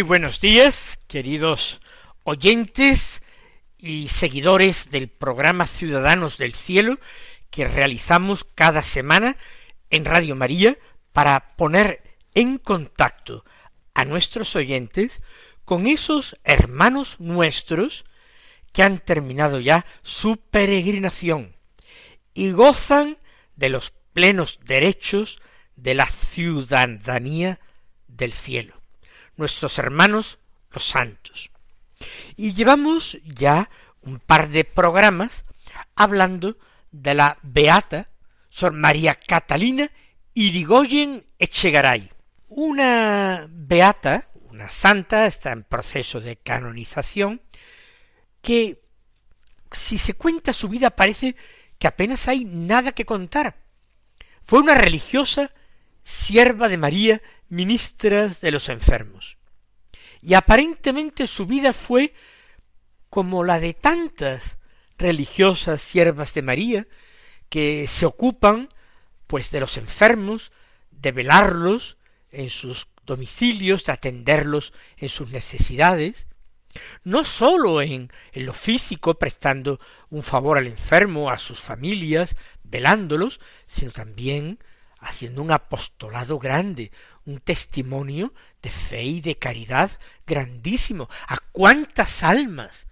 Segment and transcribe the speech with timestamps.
[0.00, 1.82] Muy buenos días, queridos
[2.24, 3.22] oyentes
[3.76, 6.98] y seguidores del programa Ciudadanos del Cielo
[7.50, 9.36] que realizamos cada semana
[9.90, 10.78] en Radio María
[11.12, 13.44] para poner en contacto
[13.92, 15.20] a nuestros oyentes
[15.66, 18.06] con esos hermanos nuestros
[18.72, 21.54] que han terminado ya su peregrinación
[22.32, 23.18] y gozan
[23.54, 25.42] de los plenos derechos
[25.76, 27.60] de la ciudadanía
[28.08, 28.79] del cielo
[29.40, 30.38] nuestros hermanos
[30.70, 31.50] los santos.
[32.36, 33.68] Y llevamos ya
[34.02, 35.44] un par de programas
[35.96, 36.56] hablando
[36.92, 38.06] de la beata
[38.48, 39.90] Sor María Catalina
[40.34, 42.10] Irigoyen Echegaray,
[42.48, 47.40] una beata, una santa, está en proceso de canonización,
[48.42, 48.80] que
[49.72, 51.36] si se cuenta su vida parece
[51.78, 53.56] que apenas hay nada que contar.
[54.42, 55.52] Fue una religiosa
[56.02, 59.36] sierva de María ministras de los enfermos.
[60.22, 62.14] Y aparentemente su vida fue
[63.10, 64.58] como la de tantas
[64.96, 66.86] religiosas siervas de María
[67.48, 68.68] que se ocupan
[69.26, 70.52] pues de los enfermos,
[70.90, 71.96] de velarlos
[72.30, 76.26] en sus domicilios, de atenderlos en sus necesidades,
[77.02, 83.40] no sólo en, en lo físico, prestando un favor al enfermo, a sus familias, velándolos,
[83.66, 84.58] sino también
[85.00, 86.92] haciendo un apostolado grande,
[87.26, 89.90] un testimonio de fe y de caridad
[90.26, 91.08] grandísimo.
[91.28, 92.86] ¿A cuántas almas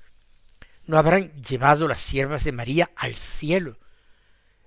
[0.86, 3.78] no habrán llevado las siervas de María al cielo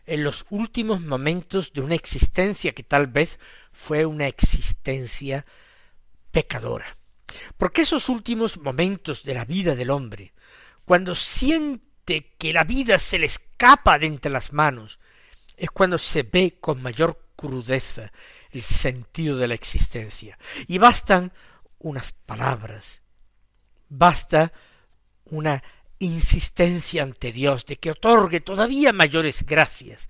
[0.06, 3.40] en los últimos momentos de una existencia que tal vez
[3.72, 5.46] fue una existencia
[6.32, 6.98] pecadora?
[7.58, 10.34] Porque esos últimos momentos de la vida del hombre,
[10.86, 15.00] cuando siente que la vida se le escapa de entre las manos,
[15.56, 18.12] es cuando se ve con mayor crudeza
[18.52, 20.38] el sentido de la existencia.
[20.68, 21.32] Y bastan
[21.80, 23.02] unas palabras,
[23.90, 24.52] basta
[25.26, 25.64] una
[26.00, 30.10] insistencia ante Dios de que otorgue todavía mayores gracias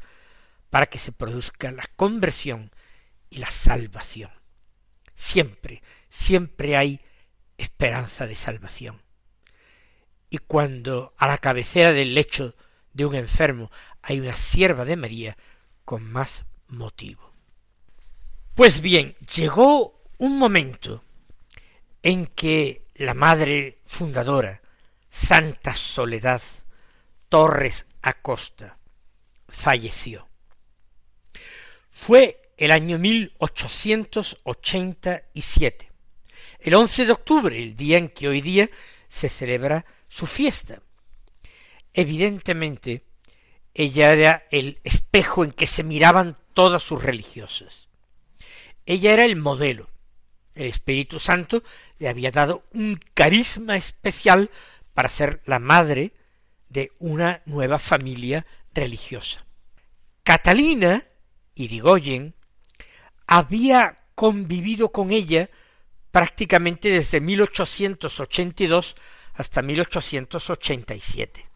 [0.69, 2.71] para que se produzca la conversión
[3.29, 4.31] y la salvación.
[5.15, 7.01] Siempre, siempre hay
[7.57, 9.01] esperanza de salvación.
[10.29, 12.55] Y cuando a la cabecera del lecho
[12.93, 13.69] de un enfermo
[14.01, 15.37] hay una sierva de María,
[15.83, 17.30] con más motivo.
[18.61, 21.03] Pues bien, llegó un momento
[22.03, 24.61] en que la madre fundadora,
[25.09, 26.43] Santa Soledad
[27.27, 28.77] Torres Acosta,
[29.47, 30.27] falleció.
[31.89, 35.91] Fue el año 1887,
[36.59, 38.69] el 11 de octubre, el día en que hoy día
[39.09, 40.83] se celebra su fiesta.
[41.95, 43.05] Evidentemente,
[43.73, 47.87] ella era el espejo en que se miraban todas sus religiosas.
[48.85, 49.89] Ella era el modelo.
[50.53, 51.63] El Espíritu Santo
[51.99, 54.49] le había dado un carisma especial
[54.93, 56.13] para ser la madre
[56.69, 59.45] de una nueva familia religiosa.
[60.23, 61.05] Catalina
[61.55, 62.35] Irigoyen
[63.27, 65.49] había convivido con ella
[66.11, 68.95] prácticamente desde 1882
[69.33, 71.49] hasta 1887.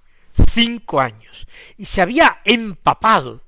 [0.51, 1.47] Cinco años.
[1.77, 3.43] Y se había empapado,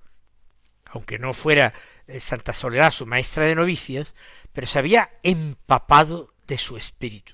[0.85, 1.73] aunque no fuera
[2.19, 4.15] Santa Soledad, su maestra de novicias,
[4.53, 7.33] pero se había empapado de su espíritu.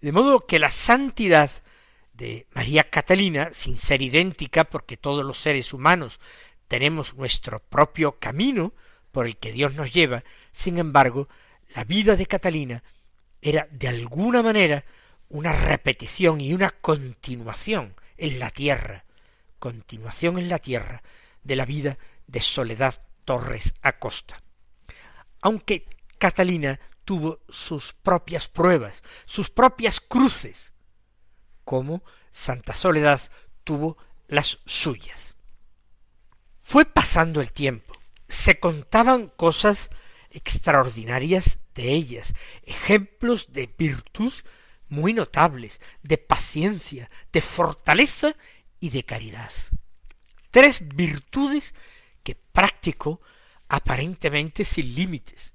[0.00, 1.50] De modo que la santidad
[2.12, 6.20] de María Catalina, sin ser idéntica, porque todos los seres humanos
[6.68, 8.74] tenemos nuestro propio camino
[9.12, 11.28] por el que Dios nos lleva, sin embargo,
[11.74, 12.82] la vida de Catalina
[13.40, 14.84] era de alguna manera
[15.28, 19.04] una repetición y una continuación en la tierra,
[19.58, 21.02] continuación en la tierra
[21.42, 23.00] de la vida de soledad
[23.32, 24.42] Torres Acosta.
[25.40, 25.86] Aunque
[26.18, 30.74] Catalina tuvo sus propias pruebas, sus propias cruces,
[31.64, 33.22] como Santa Soledad
[33.64, 33.96] tuvo
[34.28, 35.36] las suyas.
[36.60, 37.94] Fue pasando el tiempo,
[38.28, 39.88] se contaban cosas
[40.28, 42.34] extraordinarias de ellas,
[42.64, 44.34] ejemplos de virtud
[44.90, 48.36] muy notables, de paciencia, de fortaleza
[48.78, 49.52] y de caridad.
[50.50, 51.72] Tres virtudes
[52.22, 53.20] que practicó
[53.68, 55.52] aparentemente sin límites.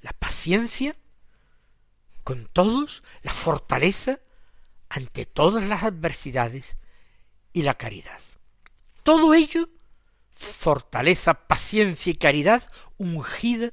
[0.00, 0.96] La paciencia
[2.24, 4.20] con todos, la fortaleza
[4.88, 6.76] ante todas las adversidades
[7.52, 8.20] y la caridad.
[9.02, 9.68] Todo ello,
[10.34, 13.70] fortaleza, paciencia y caridad ungida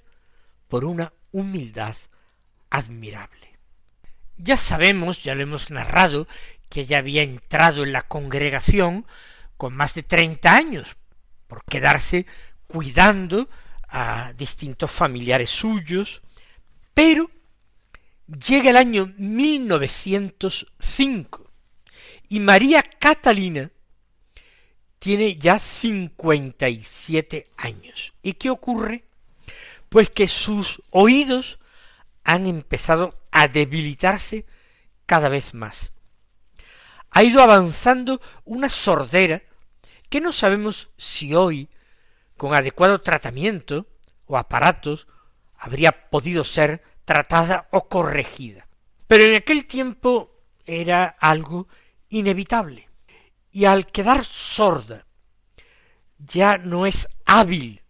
[0.67, 1.95] por una humildad
[2.69, 3.57] admirable.
[4.37, 6.27] Ya sabemos, ya lo hemos narrado,
[6.69, 9.05] que ella había entrado en la congregación
[9.57, 10.95] con más de treinta años,
[11.49, 12.25] por quedarse
[12.67, 13.49] cuidando
[13.89, 16.21] a distintos familiares suyos,
[16.93, 17.29] pero
[18.27, 21.51] llega el año 1905
[22.29, 23.71] y María Catalina
[24.99, 28.13] tiene ya cincuenta y siete años.
[28.21, 29.05] ¿Y qué ocurre?
[29.89, 31.57] Pues que sus oídos
[32.23, 34.45] han empezado a debilitarse
[35.07, 35.93] cada vez más.
[37.09, 39.41] Ha ido avanzando una sordera
[40.09, 41.69] que no sabemos si hoy,
[42.37, 43.87] con adecuado tratamiento
[44.25, 45.07] o aparatos,
[45.57, 48.67] habría podido ser tratada o corregida.
[49.07, 51.67] Pero en aquel tiempo era algo
[52.09, 52.89] inevitable.
[53.51, 55.05] Y al quedar sorda,
[56.19, 57.81] ya no es hábil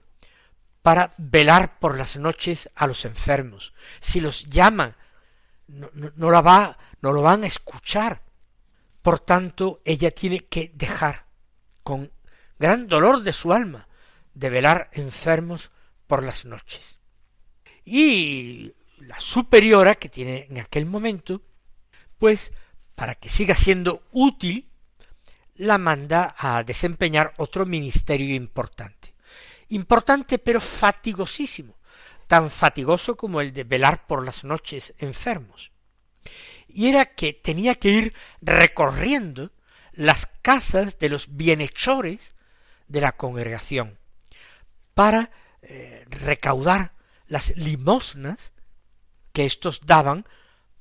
[0.81, 3.73] para velar por las noches a los enfermos.
[3.99, 4.95] Si los llama,
[5.67, 8.23] no, no, la va, no lo van a escuchar.
[9.01, 11.25] Por tanto, ella tiene que dejar,
[11.89, 12.11] con
[12.59, 13.87] gran dolor de su alma,
[14.35, 15.71] de velar enfermos
[16.05, 16.99] por las noches.
[17.83, 21.41] Y la superiora que tiene en aquel momento,
[22.19, 22.53] pues
[22.93, 24.69] para que siga siendo útil,
[25.55, 29.15] la manda a desempeñar otro ministerio importante.
[29.69, 31.79] Importante pero fatigosísimo,
[32.27, 35.71] tan fatigoso como el de velar por las noches enfermos.
[36.67, 39.49] Y era que tenía que ir recorriendo
[39.99, 42.33] las casas de los bienhechores
[42.87, 43.97] de la congregación
[44.93, 45.29] para
[45.61, 46.93] eh, recaudar
[47.27, 48.53] las limosnas
[49.33, 50.25] que éstos daban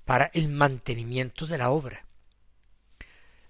[0.04, 2.04] para el mantenimiento de la obra.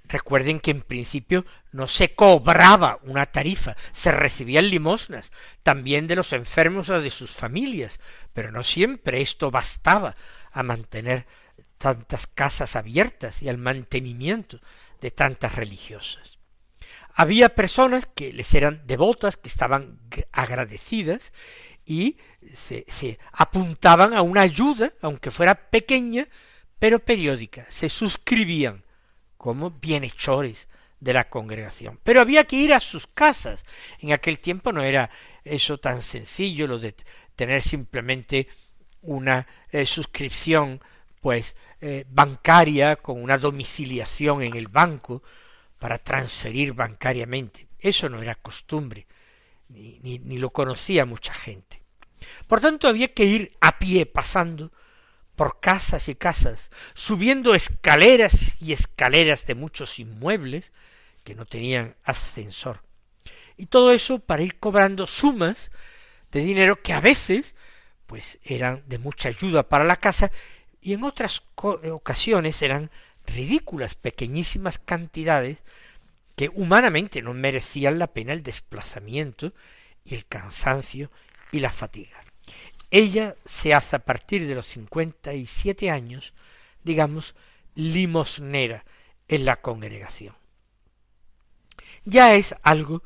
[0.04, 5.32] Recuerden que en principio no se cobraba una tarifa, se recibían limosnas,
[5.62, 8.00] también de los enfermos o de sus familias,
[8.32, 10.16] pero no siempre esto bastaba
[10.50, 11.26] a mantener
[11.76, 14.60] tantas casas abiertas y al mantenimiento
[15.00, 16.38] de tantas religiosas.
[17.14, 19.98] Había personas que les eran devotas, que estaban
[20.30, 21.32] agradecidas
[21.84, 22.16] y
[22.54, 26.28] se, apuntaban a una ayuda, aunque fuera pequeña,
[26.78, 28.84] pero periódica, se suscribían
[29.36, 30.68] como bienhechores
[31.00, 31.98] de la congregación.
[32.04, 33.64] Pero había que ir a sus casas.
[34.00, 35.10] En aquel tiempo no era
[35.44, 36.94] eso tan sencillo, lo de
[37.34, 38.48] tener simplemente
[39.00, 40.80] una eh, suscripción
[41.20, 45.22] pues eh, bancaria con una domiciliación en el banco
[45.78, 47.68] para transferir bancariamente.
[47.78, 49.06] Eso no era costumbre,
[49.68, 51.82] ni, ni, ni lo conocía mucha gente.
[52.46, 54.72] Por tanto, había que ir a pie pasando
[55.36, 60.72] por casas y casas, subiendo escaleras y escaleras de muchos inmuebles
[61.22, 62.82] que no tenían ascensor.
[63.56, 65.70] Y todo eso para ir cobrando sumas
[66.32, 67.54] de dinero que a veces
[68.06, 70.32] pues eran de mucha ayuda para la casa
[70.80, 72.90] y en otras ocasiones eran
[73.26, 75.58] ridículas, pequeñísimas cantidades
[76.36, 79.52] que humanamente no merecían la pena el desplazamiento
[80.04, 81.10] y el cansancio
[81.52, 82.16] y la fatiga.
[82.90, 86.32] Ella se hace a partir de los cincuenta y siete años,
[86.84, 87.34] digamos,
[87.74, 88.84] limosnera
[89.26, 90.34] en la congregación.
[92.04, 93.02] Ya es algo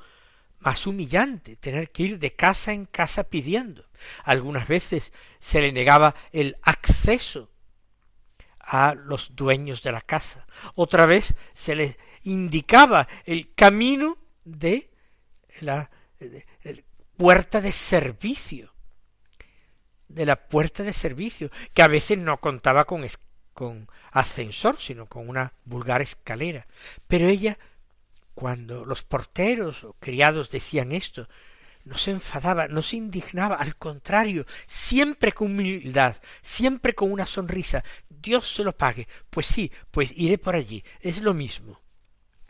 [0.61, 3.85] más humillante tener que ir de casa en casa pidiendo.
[4.25, 7.49] Algunas veces se le negaba el acceso
[8.73, 10.47] a los dueños de la casa.
[10.75, 14.91] Otra vez se le indicaba el camino de
[15.61, 15.91] la
[17.17, 18.73] puerta de servicio
[20.13, 23.07] de la puerta de servicio, que a veces no contaba con,
[23.55, 26.67] con ascensor, sino con una vulgar escalera.
[27.09, 27.59] Pero ella,
[28.35, 31.29] cuando los porteros o criados decían esto,
[31.85, 37.85] no se enfadaba, no se indignaba, al contrario, siempre con humildad, siempre con una sonrisa.
[38.09, 39.09] Dios se lo pague.
[39.31, 40.85] Pues sí, pues iré por allí.
[41.01, 41.81] Es lo mismo.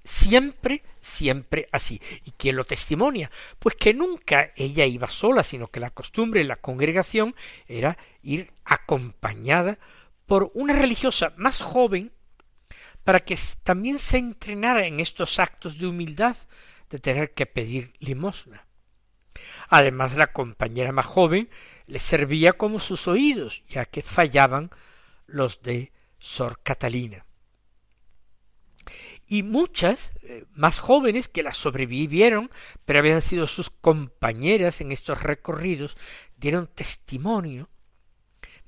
[0.05, 2.01] Siempre, siempre así.
[2.25, 3.31] ¿Y quién lo testimonia?
[3.59, 7.35] Pues que nunca ella iba sola, sino que la costumbre en la congregación
[7.67, 9.79] era ir acompañada
[10.27, 12.12] por una religiosa más joven
[13.05, 16.37] para que también se entrenara en estos actos de humildad
[16.91, 18.67] de tener que pedir limosna.
[19.75, 21.49] Además, la compañera más joven
[21.87, 24.71] le servía como sus oídos, ya que fallaban
[25.26, 27.25] los de Sor Catalina.
[29.26, 32.50] y muchas eh, más jóvenes que las sobrevivieron,
[32.85, 35.97] pero habían sido sus compañeras en estos recorridos,
[36.37, 37.71] dieron testimonio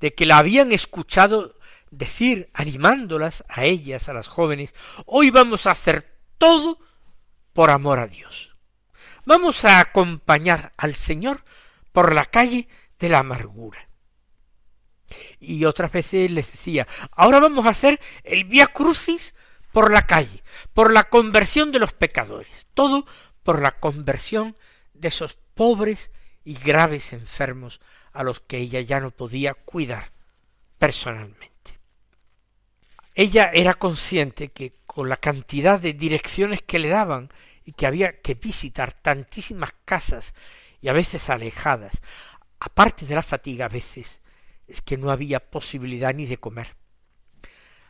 [0.00, 1.54] de que la habían escuchado
[1.90, 4.72] decir, animándolas a ellas, a las jóvenes,
[5.04, 6.78] hoy vamos a hacer todo
[7.52, 8.53] por amor a Dios.
[9.26, 11.44] Vamos a acompañar al Señor
[11.92, 13.88] por la calle de la amargura.
[15.38, 19.34] Y otras veces les decía, ahora vamos a hacer el vía crucis
[19.72, 23.06] por la calle, por la conversión de los pecadores, todo
[23.42, 24.56] por la conversión
[24.92, 26.10] de esos pobres
[26.44, 27.80] y graves enfermos
[28.12, 30.12] a los que ella ya no podía cuidar
[30.78, 31.78] personalmente.
[33.14, 37.30] Ella era consciente que con la cantidad de direcciones que le daban
[37.64, 40.34] y que había que visitar tantísimas casas
[40.80, 42.02] y a veces alejadas,
[42.60, 44.20] aparte de la fatiga a veces,
[44.66, 46.76] es que no había posibilidad ni de comer.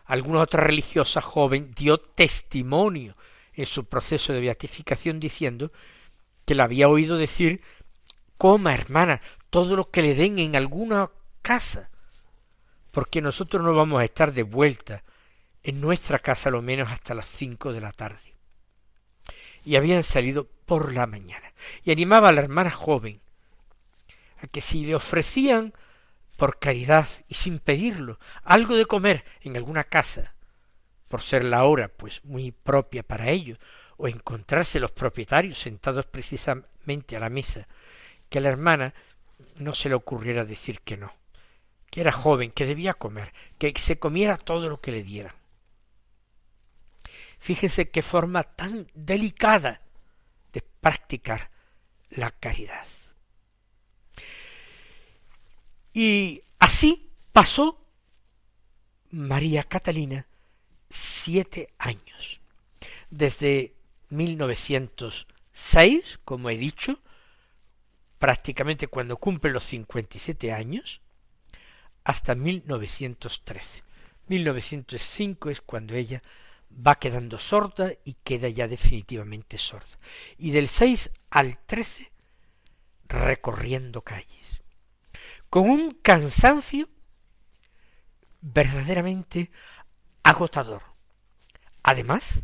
[0.04, 3.16] Alguna otra religiosa joven dio testimonio
[3.52, 5.72] en su proceso de beatificación diciendo
[6.44, 7.62] que la había oído decir
[8.36, 11.90] coma hermana todo lo que le den en alguna casa,
[12.90, 15.04] porque nosotros no vamos a estar de vuelta
[15.62, 18.33] en nuestra casa lo menos hasta las cinco de la tarde.
[19.64, 21.52] Y habían salido por la mañana.
[21.82, 23.20] Y animaba a la hermana joven
[24.40, 25.72] a que si le ofrecían
[26.36, 30.34] por caridad y sin pedirlo algo de comer en alguna casa,
[31.08, 33.56] por ser la hora pues muy propia para ello,
[33.96, 37.68] o encontrarse los propietarios sentados precisamente a la mesa,
[38.28, 38.94] que a la hermana
[39.56, 41.12] no se le ocurriera decir que no,
[41.90, 45.34] que era joven, que debía comer, que se comiera todo lo que le dieran.
[47.44, 49.82] Fíjese qué forma tan delicada
[50.50, 51.50] de practicar
[52.08, 52.86] la caridad.
[55.92, 57.86] Y así pasó
[59.10, 60.26] María Catalina
[60.88, 62.40] siete años.
[63.10, 63.74] Desde
[64.08, 66.98] 1906, como he dicho,
[68.18, 71.02] prácticamente cuando cumple los 57 años,
[72.04, 73.82] hasta 1913.
[74.28, 76.22] 1905 es cuando ella
[76.74, 79.98] va quedando sorda y queda ya definitivamente sorda.
[80.38, 82.12] Y del 6 al 13
[83.08, 84.62] recorriendo calles,
[85.50, 86.88] con un cansancio
[88.40, 89.50] verdaderamente
[90.22, 90.82] agotador.
[91.82, 92.42] Además,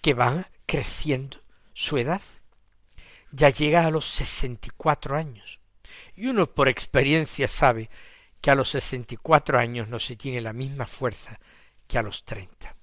[0.00, 1.38] que va creciendo
[1.72, 2.20] su edad.
[3.30, 5.60] Ya llega a los sesenta y cuatro años.
[6.14, 7.88] Y uno por experiencia sabe
[8.40, 11.38] que a los sesenta y cuatro años no se tiene la misma fuerza
[11.86, 12.76] que a los treinta.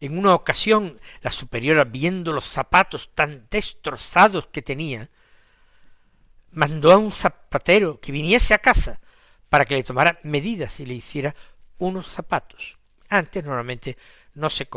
[0.00, 5.08] En una ocasión, la superiora, viendo los zapatos tan destrozados que tenía,
[6.50, 9.00] mandó a un zapatero que viniese a casa
[9.48, 11.34] para que le tomara medidas y le hiciera
[11.78, 12.78] unos zapatos.
[13.08, 13.96] Antes normalmente
[14.34, 14.68] no se,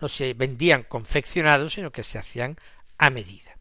[0.00, 2.56] no se vendían confeccionados, sino que se hacían
[2.98, 3.56] a medida.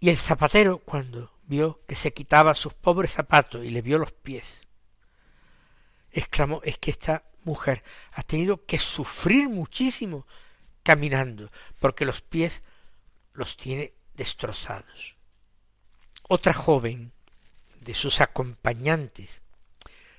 [0.00, 4.12] Y el zapatero, cuando vio que se quitaba sus pobres zapatos y le vio los
[4.12, 4.60] pies,
[6.14, 10.26] exclamó, es que esta mujer ha tenido que sufrir muchísimo
[10.82, 12.62] caminando, porque los pies
[13.32, 15.16] los tiene destrozados.
[16.28, 17.12] Otra joven
[17.80, 19.42] de sus acompañantes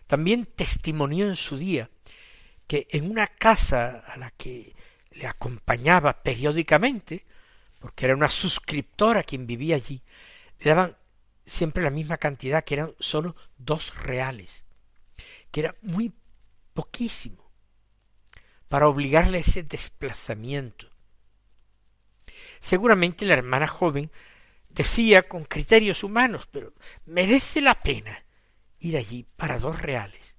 [0.07, 1.89] también testimonió en su día
[2.67, 4.75] que en una casa a la que
[5.11, 7.25] le acompañaba periódicamente,
[7.79, 10.01] porque era una suscriptora quien vivía allí,
[10.59, 10.97] le daban
[11.45, 14.64] siempre la misma cantidad, que eran sólo dos reales,
[15.55, 16.13] que era muy
[16.73, 17.49] poquísimo,
[18.67, 20.89] para obligarle a ese desplazamiento.
[22.59, 24.11] Seguramente la hermana joven
[24.67, 26.73] decía con criterios humanos, pero
[27.05, 28.25] merece la pena
[28.79, 30.35] ir allí para dos reales.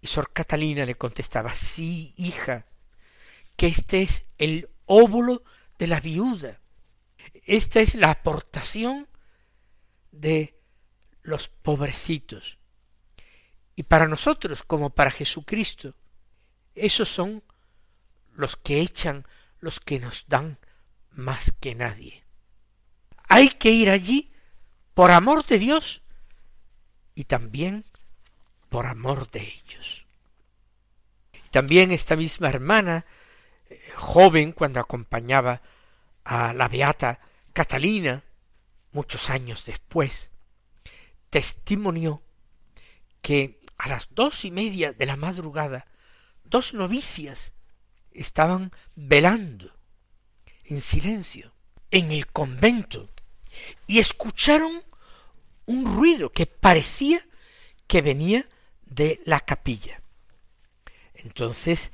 [0.00, 2.66] Y Sor Catalina le contestaba, sí, hija,
[3.54, 5.44] que este es el óvulo
[5.78, 6.60] de la viuda.
[7.44, 9.06] Esta es la aportación
[10.10, 10.60] de
[11.22, 12.58] los pobrecitos.
[13.74, 15.94] Y para nosotros, como para Jesucristo,
[16.74, 17.42] esos son
[18.34, 19.26] los que echan,
[19.60, 20.58] los que nos dan
[21.10, 22.24] más que nadie.
[23.28, 24.32] Hay que ir allí
[24.94, 26.02] por amor de Dios
[27.14, 27.84] y también
[28.68, 30.06] por amor de ellos.
[31.50, 33.04] También esta misma hermana,
[33.68, 35.60] eh, joven cuando acompañaba
[36.24, 37.20] a la beata
[37.52, 38.24] Catalina,
[38.92, 40.30] muchos años después,
[41.28, 42.22] testimonió
[43.20, 45.88] que a las dos y media de la madrugada
[46.44, 47.52] dos novicias
[48.12, 49.76] estaban velando
[50.62, 51.52] en silencio
[51.90, 53.10] en el convento
[53.88, 54.84] y escucharon
[55.66, 57.26] un ruido que parecía
[57.88, 58.48] que venía
[58.82, 60.00] de la capilla.
[61.14, 61.90] Entonces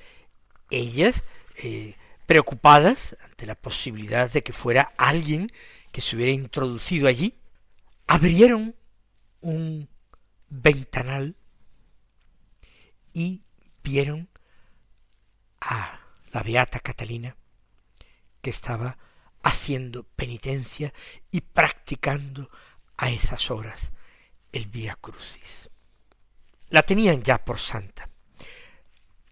[0.69, 1.25] ellas
[1.57, 5.51] eh, preocupadas ante la posibilidad de que fuera alguien
[5.91, 7.35] que se hubiera introducido allí,
[8.07, 8.77] abrieron
[9.41, 9.89] un
[10.51, 11.35] ventanal
[13.19, 13.43] y
[13.83, 14.29] vieron
[15.61, 16.01] a
[16.33, 17.37] la beata Catalina
[18.41, 18.97] que estaba
[19.43, 20.95] haciendo penitencia
[21.31, 22.49] y practicando
[22.97, 23.93] a esas horas
[24.51, 25.69] el Vía Crucis.
[26.71, 28.09] La tenían ya por santa.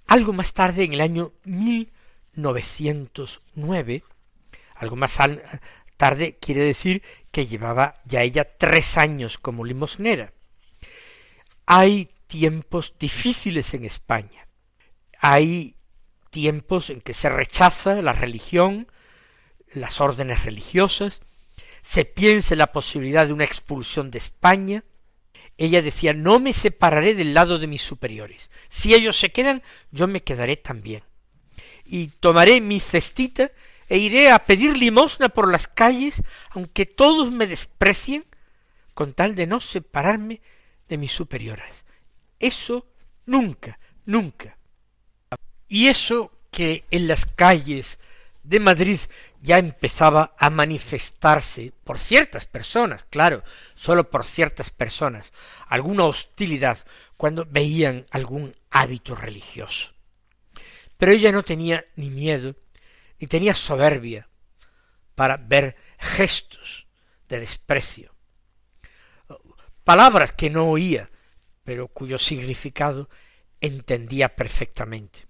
[0.07, 4.05] Algo más tarde, en el año 1909,
[4.75, 5.17] algo más
[5.97, 10.35] tarde quiere decir que llevaba ya ella tres años como limosnera.
[11.65, 14.47] Hay tiempos difíciles en España.
[15.19, 15.76] Hay
[16.37, 18.93] tiempos en que se rechaza la religión,
[19.73, 21.23] las órdenes religiosas,
[21.81, 24.85] se piensa en la posibilidad de una expulsión de España.
[25.57, 28.51] Ella decía, no me separaré del lado de mis superiores.
[28.69, 31.05] Si ellos se quedan, yo me quedaré también.
[31.87, 33.51] Y tomaré mi cestita
[33.89, 38.27] e iré a pedir limosna por las calles, aunque todos me desprecien,
[38.93, 40.43] con tal de no separarme
[40.87, 41.87] de mis superiores.
[42.39, 42.93] Eso
[43.25, 44.56] nunca, nunca.
[45.69, 47.99] Y eso que en las calles
[48.43, 49.01] de Madrid
[49.43, 53.45] ya empezaba a manifestarse por ciertas personas, claro,
[53.75, 55.33] sólo por ciertas personas,
[55.69, 56.79] alguna hostilidad
[57.17, 59.93] cuando veían algún hábito religioso.
[60.97, 62.57] Pero ella no tenía ni miedo,
[63.19, 64.29] ni tenía soberbia
[65.15, 66.87] para ver gestos
[67.29, 68.15] de desprecio,
[69.85, 71.11] palabras que no oía,
[71.63, 73.09] pero cuyo significado
[73.61, 75.27] entendía perfectamente.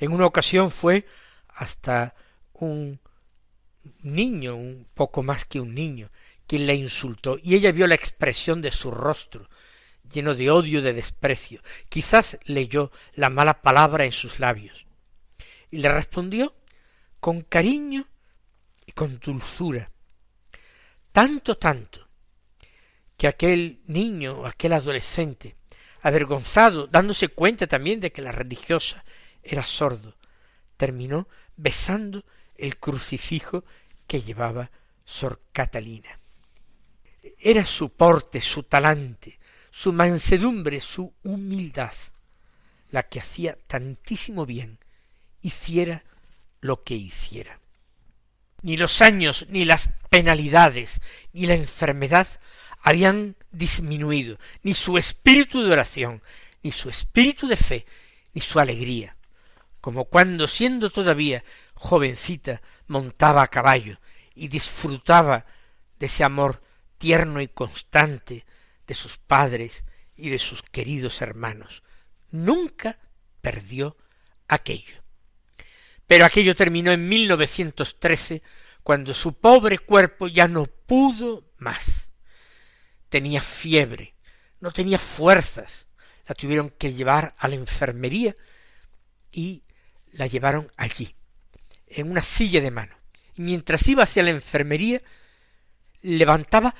[0.00, 1.06] En una ocasión fue
[1.48, 2.14] hasta
[2.54, 2.98] un
[4.02, 6.10] niño, un poco más que un niño,
[6.46, 9.48] quien la insultó, y ella vio la expresión de su rostro,
[10.10, 11.60] lleno de odio, de desprecio.
[11.90, 14.86] Quizás leyó la mala palabra en sus labios.
[15.70, 16.54] Y le respondió
[17.20, 18.08] con cariño
[18.86, 19.90] y con dulzura.
[21.12, 22.08] Tanto, tanto,
[23.18, 25.56] que aquel niño, aquel adolescente,
[26.00, 29.04] avergonzado, dándose cuenta también de que la religiosa
[29.42, 30.16] era sordo,
[30.76, 32.24] terminó besando
[32.56, 33.64] el crucifijo
[34.06, 34.70] que llevaba
[35.04, 36.18] Sor Catalina.
[37.38, 39.38] Era su porte, su talante,
[39.70, 41.92] su mansedumbre, su humildad,
[42.90, 44.78] la que hacía tantísimo bien,
[45.42, 46.02] hiciera
[46.60, 47.60] lo que hiciera.
[48.62, 51.00] Ni los años, ni las penalidades,
[51.32, 52.28] ni la enfermedad
[52.82, 56.22] habían disminuido, ni su espíritu de oración,
[56.62, 57.86] ni su espíritu de fe,
[58.34, 59.16] ni su alegría,
[59.80, 63.98] como cuando siendo todavía jovencita montaba a caballo
[64.34, 65.46] y disfrutaba
[65.98, 66.62] de ese amor
[66.98, 68.44] tierno y constante
[68.86, 69.84] de sus padres
[70.16, 71.82] y de sus queridos hermanos.
[72.30, 72.98] Nunca
[73.40, 73.96] perdió
[74.48, 75.02] aquello.
[76.06, 78.42] Pero aquello terminó en 1913,
[78.82, 82.10] cuando su pobre cuerpo ya no pudo más.
[83.08, 84.14] Tenía fiebre,
[84.60, 85.86] no tenía fuerzas,
[86.26, 88.36] la tuvieron que llevar a la enfermería
[89.30, 89.62] y
[90.12, 91.14] la llevaron allí,
[91.86, 92.94] en una silla de mano.
[93.34, 95.00] Y mientras iba hacia la enfermería,
[96.02, 96.74] levantaba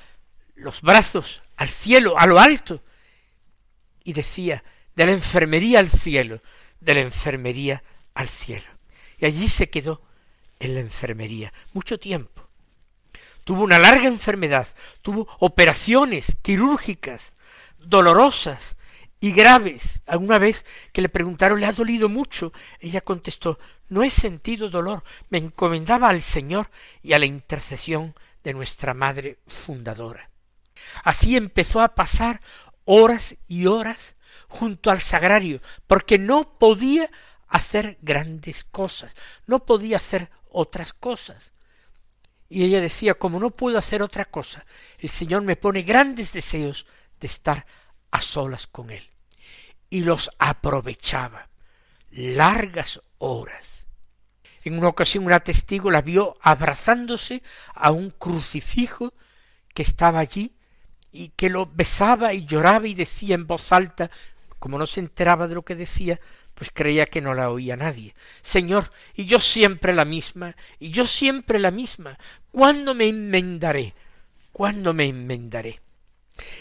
[0.55, 2.83] los brazos al cielo, a lo alto,
[4.03, 4.63] y decía,
[4.95, 6.41] de la enfermería al cielo,
[6.79, 8.67] de la enfermería al cielo.
[9.17, 10.01] Y allí se quedó
[10.59, 12.47] en la enfermería mucho tiempo.
[13.43, 14.67] Tuvo una larga enfermedad,
[15.01, 17.33] tuvo operaciones quirúrgicas,
[17.79, 18.75] dolorosas,
[19.21, 20.01] y graves.
[20.07, 22.51] Alguna vez que le preguntaron, ¿le ha dolido mucho?
[22.79, 26.69] Ella contestó, no he sentido dolor, me encomendaba al Señor
[27.01, 30.31] y a la intercesión de nuestra Madre Fundadora.
[31.03, 32.41] Así empezó a pasar
[32.83, 34.15] horas y horas
[34.47, 37.09] junto al sagrario, porque no podía
[37.47, 41.53] hacer grandes cosas, no podía hacer otras cosas.
[42.49, 44.65] Y ella decía, como no puedo hacer otra cosa,
[44.97, 46.87] el Señor me pone grandes deseos
[47.19, 47.65] de estar
[48.09, 49.10] a solas con Él
[49.91, 51.49] y los aprovechaba
[52.09, 53.85] largas horas.
[54.63, 57.43] En una ocasión una testigo la vio abrazándose
[57.75, 59.13] a un crucifijo
[59.73, 60.55] que estaba allí
[61.11, 64.09] y que lo besaba y lloraba y decía en voz alta,
[64.59, 66.19] como no se enteraba de lo que decía,
[66.53, 68.13] pues creía que no la oía nadie.
[68.41, 72.17] Señor, y yo siempre la misma, y yo siempre la misma,
[72.51, 73.93] ¿cuándo me enmendaré?
[74.51, 75.81] ¿Cuándo me enmendaré?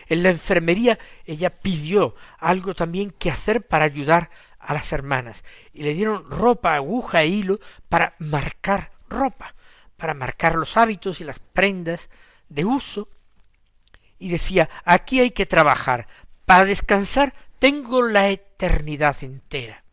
[0.09, 5.83] En la enfermería ella pidió algo también que hacer para ayudar a las hermanas y
[5.83, 9.55] le dieron ropa, aguja e hilo para marcar ropa,
[9.97, 12.11] para marcar los hábitos y las prendas
[12.49, 13.09] de uso.
[14.19, 16.07] Y decía, aquí hay que trabajar,
[16.45, 19.85] para descansar tengo la eternidad entera.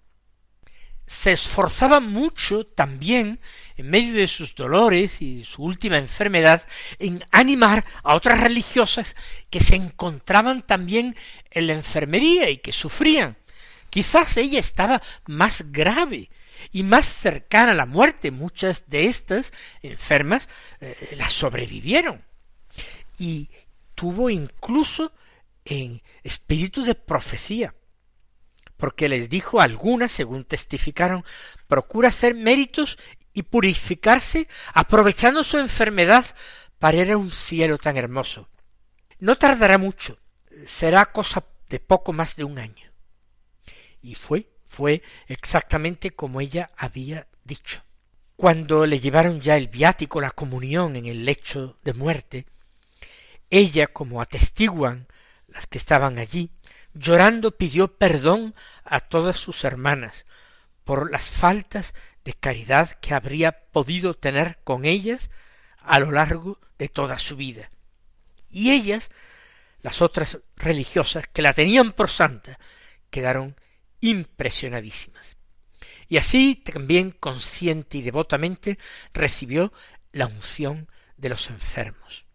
[1.06, 3.40] se esforzaba mucho también
[3.78, 6.68] en medio de sus dolores y su última enfermedad,
[7.00, 9.16] en animar a otras religiosas
[9.50, 11.16] que se encontraban también
[11.52, 13.38] en la enfermería y que sufrían.
[13.90, 16.30] Quizás ella estaba más grave
[16.72, 18.32] y más cercana a la muerte.
[18.32, 20.50] Muchas de estas enfermas
[20.82, 22.24] eh, las sobrevivieron.
[23.20, 23.50] Y
[23.96, 25.14] tuvo incluso
[25.66, 27.74] en espíritu de profecía
[28.78, 31.26] porque les dijo algunas, según testificaron,
[31.68, 32.98] procura hacer méritos
[33.38, 36.26] y purificarse aprovechando su enfermedad
[36.80, 38.50] para ir a un cielo tan hermoso.
[39.20, 40.18] No tardará mucho,
[40.66, 42.92] será cosa de poco más de un año.
[44.02, 47.84] Y fue, fue exactamente como ella había dicho.
[48.36, 52.48] Cuando le llevaron ya el viático, la comunión en el lecho de muerte,
[53.52, 55.06] ella, como atestiguan
[55.48, 56.50] las que estaban allí,
[56.96, 60.26] llorando pidió perdón a todas sus hermanas
[60.88, 61.94] por las faltas
[62.28, 65.32] de caridad que habría podido tener con ellas
[65.78, 67.70] a lo largo de toda su vida.
[68.50, 69.12] Y ellas,
[69.82, 72.60] las otras religiosas que la tenían por santa,
[73.10, 73.56] quedaron
[74.02, 75.38] impresionadísimas.
[76.10, 78.78] Y así también consciente y devotamente
[79.14, 79.72] recibió
[80.12, 82.26] la unción de los enfermos,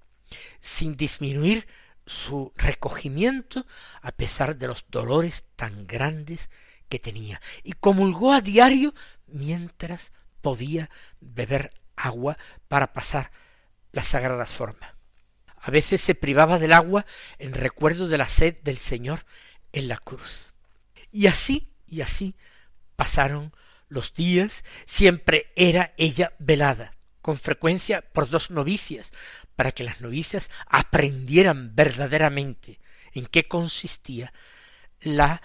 [0.62, 1.68] sin disminuir
[2.06, 3.66] su recogimiento
[4.00, 6.48] a pesar de los dolores tan grandes
[6.88, 8.94] que tenía, y comulgó a diario
[9.32, 10.90] mientras podía
[11.20, 13.30] beber agua para pasar
[13.92, 14.96] la sagrada forma.
[15.56, 17.06] A veces se privaba del agua
[17.38, 19.24] en recuerdo de la sed del Señor
[19.72, 20.54] en la cruz.
[21.12, 22.34] Y así, y así
[22.96, 23.52] pasaron
[23.88, 29.12] los días, siempre era ella velada, con frecuencia por dos novicias,
[29.54, 32.80] para que las novicias aprendieran verdaderamente
[33.12, 34.32] en qué consistía
[35.00, 35.42] la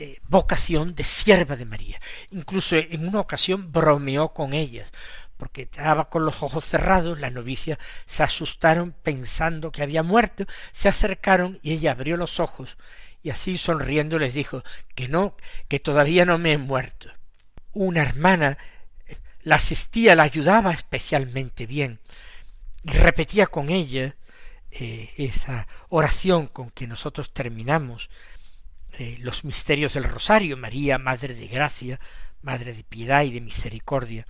[0.00, 2.00] eh, vocación de sierva de María.
[2.30, 4.92] Incluso en una ocasión bromeó con ellas,
[5.36, 10.88] porque estaba con los ojos cerrados, las novicias se asustaron pensando que había muerto, se
[10.88, 12.78] acercaron y ella abrió los ojos
[13.24, 14.62] y así sonriendo les dijo
[14.94, 17.10] que no, que todavía no me he muerto.
[17.72, 18.56] Una hermana
[19.08, 21.98] eh, la asistía, la ayudaba especialmente bien,
[22.84, 24.14] y repetía con ella
[24.70, 28.10] eh, esa oración con que nosotros terminamos
[29.20, 32.00] los misterios del rosario, María, Madre de Gracia,
[32.42, 34.26] Madre de Piedad y de Misericordia.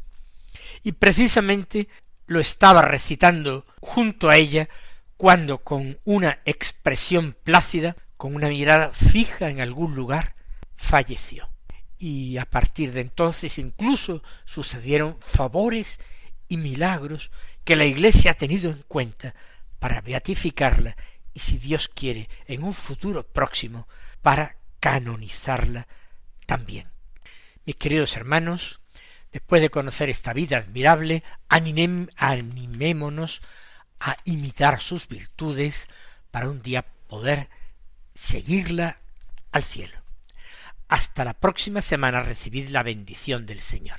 [0.83, 1.89] Y precisamente
[2.27, 4.69] lo estaba recitando junto a ella
[5.17, 10.35] cuando con una expresión plácida, con una mirada fija en algún lugar,
[10.77, 11.51] falleció.
[11.99, 15.99] Y a partir de entonces incluso sucedieron favores
[16.47, 17.31] y milagros
[17.65, 19.35] que la Iglesia ha tenido en cuenta
[19.79, 20.97] para beatificarla
[21.35, 23.89] y si Dios quiere en un futuro próximo
[24.23, 25.87] para canonizarla
[26.47, 26.88] también.
[27.64, 28.81] Mis queridos hermanos,
[29.33, 33.41] después de conocer esta vida admirable, animémonos
[34.01, 35.88] a imitar sus virtudes
[36.31, 37.49] para un día poder
[38.14, 38.99] seguirla
[39.53, 39.99] al cielo.
[40.88, 43.99] Hasta la próxima semana recibid la bendición del Señor.